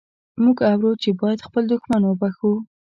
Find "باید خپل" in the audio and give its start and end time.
1.21-1.63